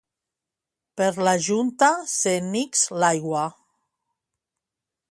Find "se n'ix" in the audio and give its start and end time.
2.15-2.87